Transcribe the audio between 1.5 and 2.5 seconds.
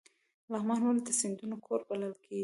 کور بلل کیږي؟